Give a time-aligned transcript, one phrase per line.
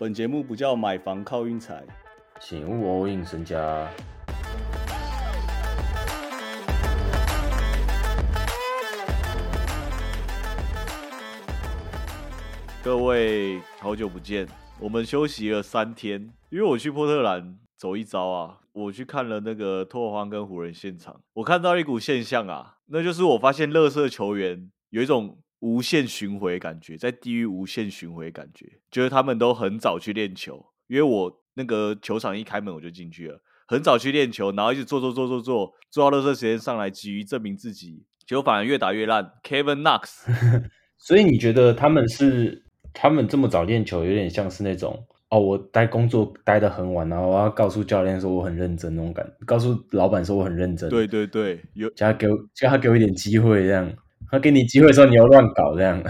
[0.00, 1.84] 本节目不叫买房靠运财，
[2.38, 3.90] 请勿 all in 身家。
[12.80, 14.46] 各位好久不见，
[14.78, 39.32] 我们休息了三天，因为我去波特兰走一遭啊，我去看了那个拓荒跟湖人现场，我看到一股现象啊，那就是我发现乐色球员有一种无限巡回感觉，在地狱无限巡回感觉，觉得他们都很早去练球，因为我那个球场一开门我就进去了，很早去练球，然后一直做做做做做，做到乐色时间上来，急于证明自己，结果反而越打越烂。
[39.42, 40.26] Kevin Knox，
[40.96, 53.92] 所以你觉得他们是他们这么早练球，有点像是那种哦，我待工作待得很晚，然后我要告诉教练说我很认真那种感，告诉老板说我很认真，对对对，有叫他给我叫他给我一点机会这样。
[54.30, 56.02] 他给你机会的时候，你又乱搞这样。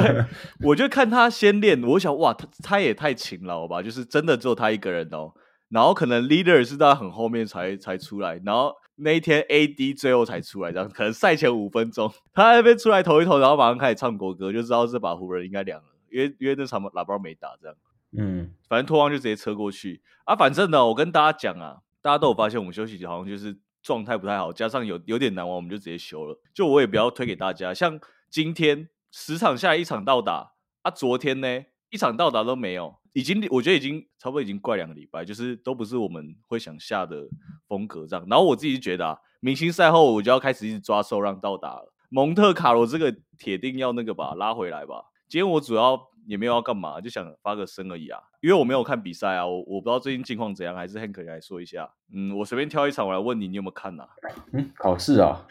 [0.64, 5.32] 我就看他先练，我想哇，他他也太勤劳吧，就是真的只有他一个人哦。
[5.68, 17.76] 然后可能 leader 是在很后面才才出来，然后那一天 AD 最后才出来，这样可能赛前五分钟他那边出来投一投，然后马上开始唱国歌，就知道这把湖人应该凉了，因为因为那场喇叭没打这样。
[18.16, 20.34] 嗯，反正托邦就直接车过去啊。
[20.34, 23.58] 反正呢，我跟大家讲啊，大家都有发现我们休息好像就是。
[23.88, 26.38] 状态不太好，加上有有点难玩，我们就直接休了。
[26.52, 27.72] 就我也不要推给大家。
[27.72, 37.26] 像今天十场下来一场到达啊，昨天呢一场到达都没有，已经我觉得已经差不多已经怪两个礼拜，就是都不是我们会想下的
[37.66, 38.26] 风格这样。
[38.28, 41.94] 然后我自己觉得啊，明星赛后我就要开始一直抓受让到达了。
[42.10, 45.06] 蒙特卡罗这个铁定要那个吧，拉回来吧。
[45.30, 45.98] 今天我主要。
[46.28, 48.20] 也没有要干嘛，就想发个声而已啊。
[48.42, 51.90] 因为我没有看比赛啊，我我不知道最近近况怎样，还是 Hank 来说一下。
[52.12, 54.04] 嗯，我随便挑一场，我来问你，你有没有看呐？
[54.52, 55.46] 嗯，考试啊，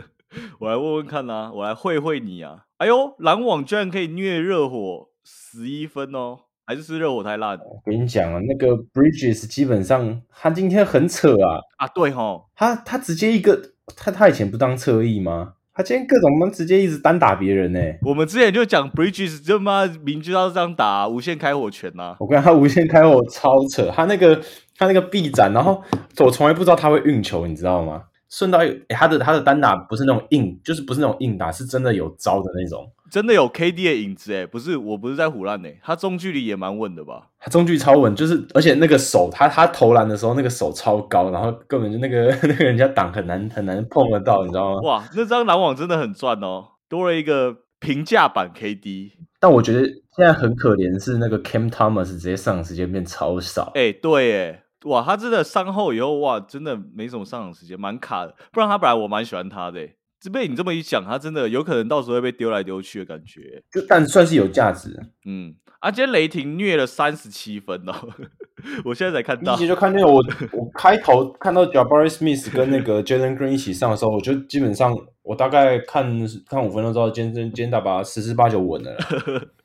[0.58, 2.64] 我来问问看呐，我来会会你啊。
[2.78, 7.58] 哎呦，篮网居然可以虐热火十一分哦，还是是热火太烂？
[7.58, 15.54] 我跟你讲啊，那个 Bridges 基本上他今天很扯啊啊，对吼，他他直接一个他他以前不当侧翼吗？
[15.76, 17.80] 他今天各种们直接一直单打别人呢。
[18.02, 22.14] 我们之前就讲 Bridges 就妈明知道是这样打，无限开火权呐。
[22.20, 24.40] 我跟他无限开火超扯，他那个
[24.78, 25.82] 他那个臂展，然后
[26.18, 28.02] 我从来不知道他会运球，你知道吗？
[28.36, 28.58] 顺道
[28.88, 32.90] 他的他的单打不是那种硬，就是不是那种硬打，是真的有招的那种。
[33.08, 37.28] 真的有 KD 的影子哎，不是，我不是在胡乱哎，他中距离也蛮稳的吧？
[37.38, 44.80] 他中距超稳，就是而且那个手，他他投篮的时候那个手超高，然后根本就那个 那个人家挡很难很难碰得到，你知道吗？
[44.80, 49.12] 哇，那张篮网真的很赚哦，多了一个平价版 KD。
[49.38, 53.70] 但我觉得现在很可怜是那个 Cam Thomas 直接上场时间变超少。
[53.76, 58.34] 哎，对哎，哇，他真的伤后以后哇，真的没什么上场时间，蛮卡的。
[58.52, 59.88] 不然他本来我蛮喜欢他的。
[60.32, 63.62] 被你这么一讲，他真的有可能到时候会被丢来丢去的感觉。
[63.70, 64.98] 就但算是有价值。
[65.26, 67.92] 嗯，啊，今天雷霆虐了三十七分哦，
[68.86, 69.54] 我现在才看到。
[69.54, 76.06] 一节就看那个，我我开头看到 Jabari Smith 跟那个 Jalen Green 一起上的时候，我就基本上我大概看
[76.48, 78.96] 看五分钟之后，今天今天打把十之八九稳了。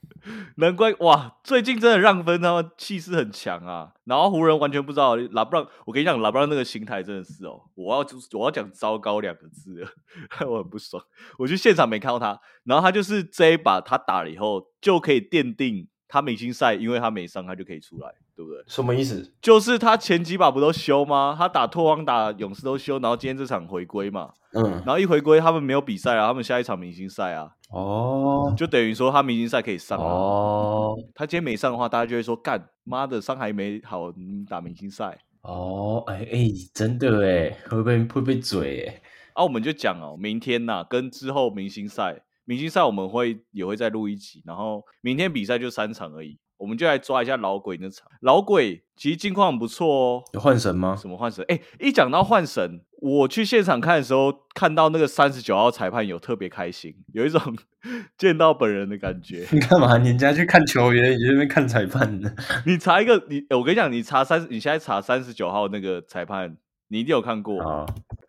[0.57, 1.37] 难怪哇！
[1.43, 3.93] 最近真的让分，他们气势很强啊。
[4.05, 9.85] 然后湖人完全不知道拉布朗，我跟你讲，拉布朗那个心态真的是哦，我要就是我要讲糟糕两个字，
[10.47, 11.03] 我很不爽。
[11.37, 18.61] 我去现场没看到他，然后他就是这一把他打了以后，就可以奠定他明星赛，因为他没伤，他就可以出来，对不对？
[18.67, 19.31] 什么意思？
[19.39, 21.35] 就是他前几把不都休吗？
[21.37, 27.51] 他打拓荒、打勇士都休，然后今天这场回归嘛，嗯，然后一回归，他们没有比赛啊，他们下一场明星赛啊。
[27.71, 30.95] 哦，就等于说他明星赛可以上哦。
[31.13, 34.11] 他今天没上的话，大家就会说干妈的伤还没好，
[34.49, 36.03] 打明星赛哦。
[36.07, 39.01] 哎哎，真的哎，会被会被嘴哎。
[39.33, 46.39] 啊，我们就讲哦，明天呐，跟之后明星赛，明星赛我们会也会再录一集，然后明天比赛就三场而已。
[46.57, 50.23] 我们就来抓一下老鬼那场，老鬼其实近况不错哦。
[50.33, 50.95] 有换神吗？
[50.95, 51.45] 什么换神？
[51.47, 57.39] 哎，一讲到换神，我去现场看的时候，看到那个三十九号裁判有特别开心，有一种
[58.17, 59.45] 见到本人的感觉。
[59.51, 59.95] 你干嘛？
[59.99, 62.33] 人家去看球员，你这边看裁判呢？
[62.65, 66.57] 你查一个，你我跟你讲，你查三，你现在查三十九号那个裁判，
[66.87, 67.85] 你一定有看过啊。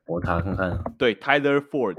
[0.06, 0.78] 我查看看。
[0.98, 1.96] 对，Tyler Ford。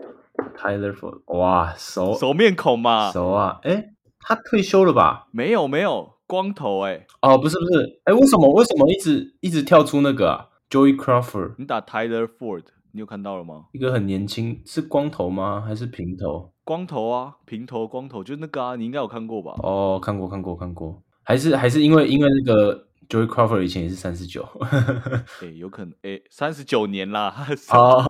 [0.55, 2.13] Tyler Ford，哇，熟。
[2.13, 3.59] 熟面孔嘛，熟啊。
[3.63, 5.27] 哎，他退休了吧？
[5.31, 6.13] 没有，没有。
[6.27, 7.05] 光头哎。
[7.21, 8.01] 哦不是不是。
[8.05, 13.65] 哎为什么为什么一直一直跳出那个啊？Joey Crawford 你打 Tyler Ford 你有看到了吗？
[13.73, 15.61] 一个很年轻是光头吗？
[15.65, 16.51] 还是平头？
[16.63, 19.55] 光头啊平头光头就那个啊你应该有看过吧？
[19.63, 21.01] 哦看过看过看过。
[21.23, 24.41] 还是还是因为因为那个 Joey Crawford 以前也是三十九
[25.43, 27.35] 哎有可能哎三十九年啦
[27.73, 28.05] 哦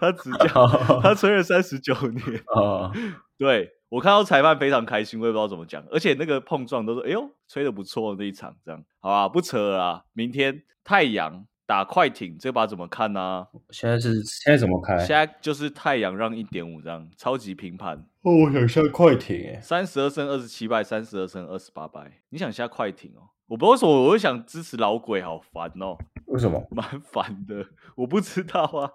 [0.00, 0.66] 他执教
[1.02, 2.90] 他吹了三十九年哦
[3.36, 10.04] 对我看到裁判非常开心，我也不知道怎么讲，而且那个碰撞都是哎呦吹的不错那一场，这样好啊，不扯了啦。
[10.12, 14.98] 明天太阳打快艇，这把怎么看呢、现在是现在怎么看？
[14.98, 22.20] 现在就是太阳让一点五这样，超级平盘，哦，我想下快艇哎，三十二胜二十七败，三十二胜二十八败。
[22.28, 23.28] 你想下快艇哦？
[23.48, 25.96] 我不知道为什么我会想支持老鬼，好烦哦。
[26.26, 26.62] 为什么？
[26.70, 27.66] 蛮烦的，
[27.96, 28.90] 我不知道啊，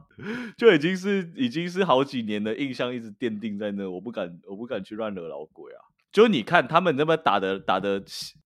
[0.55, 5.81] 就已经是已经是好几年的印象，一直奠定在那，我不敢我不敢去乱惹老鬼啊。
[6.11, 8.03] 就你看他们那边打的打的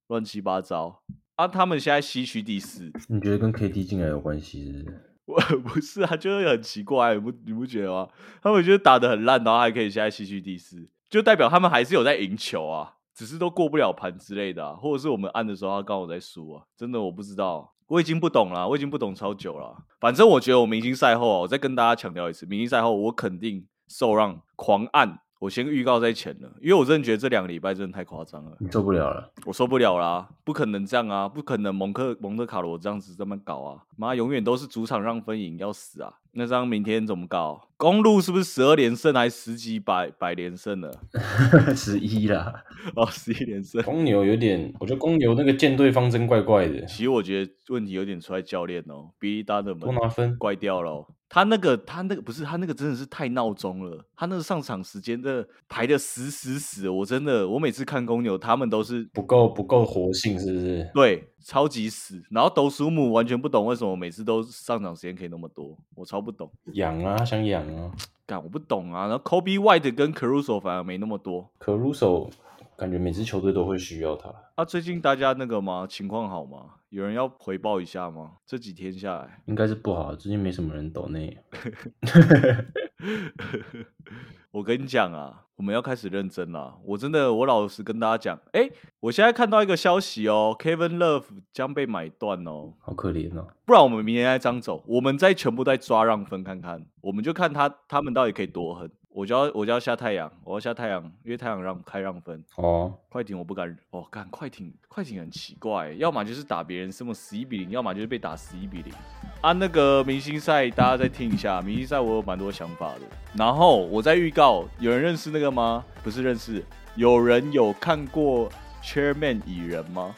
[0.07, 1.03] 乱七八糟
[1.35, 5.03] 啊，他们现在西区第四，你觉得跟 KD 进来有关系是不是？
[5.27, 8.07] 我不是啊，就是很奇怪，你不你不觉得吗？
[8.41, 17.73] 他们就是打的很烂，然后还可以现在西区第四，就代表他们还是有在赢球啊，只是都过不了盘之类的啊，或者是我们按的时候他刚好在输啊，真的我不知道。
[17.87, 19.75] 我已经不懂了，我已经不懂超久了。
[19.99, 25.19] 反正我觉得我明星赛后啊，我再跟大家强调一次，明星赛后我肯定受让狂按。
[25.39, 29.31] 我先预告在前了，因为我真的觉得这两个礼拜真的太夸张了，你受不了了。
[29.45, 30.27] 我受不了啦！
[30.43, 33.81] 不可能这样啊，不可能蒙克蒙特卡罗这样子这么搞啊！
[33.97, 36.13] 妈，永远都是主场让分赢，要死啊！
[36.33, 37.67] 那这样明天怎么搞？
[37.77, 40.91] 公路是不是十二连胜还十几百百连胜了？
[41.75, 42.63] 十一啦，
[42.95, 43.81] 哦，十一连胜。
[43.81, 50.37] 公牛有点，我觉得公牛那个舰队方针怪怪的，其实我觉得问题有点出在教练哦，比利达的门多拿分。
[50.37, 60.89] 怪掉了哦、他那个他那个不是他那个真的是太闹钟了，他那个上场时间真的排的死死死，我真的我每次看公牛他们都是不够不够活性，是不是？
[60.93, 62.21] 对，超级死。
[62.29, 67.91] 然后斗鼠母完全不懂为什么每次都上场时间可以那么多，我超不懂，养啊，想养啊。
[68.25, 69.07] 干我不懂啊。
[69.07, 71.49] 然后 Kobe White 跟 Caruso 反而没那么多。
[71.57, 72.29] 可 Russo
[72.75, 74.33] 感觉每支球队都会需要他。
[74.55, 75.87] 啊，最近大家那个吗？
[75.89, 76.73] 情况好吗？
[76.89, 78.33] 有人要回报一下吗？
[78.45, 81.37] 这几天下来，应该是不好，最近没什么人抖内。
[84.51, 86.79] 我跟你讲啊，我们要开始认真了。
[86.83, 92.73] 我真的，我老实跟大家讲，哎，我现在看到一个消息哦，Kevin Love 将被买断哦。
[92.79, 93.47] 好可怜哦。
[93.65, 98.89] 不然我们明天再张走，我们再全部再抓让分看看，我们就看他他们到底可以多狠。
[99.17, 102.43] 我就要我就要下太阳，我要下太阳，因为太阳让开让分。
[102.57, 108.93] 哦，快艇我不敢哦，干快艇快艇很奇怪，要么就是打别人什么十一比零，要么就是被打十一比零。
[109.41, 113.01] 啊，那个明星赛大家再听一下，明星赛我有蛮多想法的。
[113.33, 115.83] 然后我在预告，有人认识那个吗？
[116.03, 116.63] 不是认识，
[116.95, 118.47] 有人有看过
[118.83, 120.15] Chairman 蚁人吗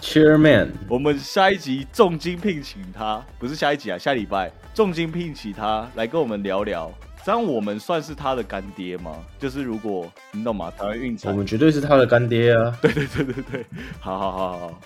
[0.00, 6.90] ？Chairman， 我们下一集重金聘请他，不是下一集啊，下礼拜重金聘请他来跟我们聊聊。
[7.24, 9.16] 这样我们算是他的干爹吗？
[9.38, 10.70] 就是如果你懂吗？
[10.70, 12.76] 台湾运彩，我们绝对是他的干爹啊。
[12.82, 13.66] 对对对对对，
[13.98, 14.80] 好好好好好，